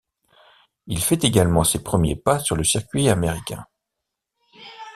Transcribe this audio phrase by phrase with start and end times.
[0.87, 3.67] Il fait également ses premiers pas sur le circuit américain.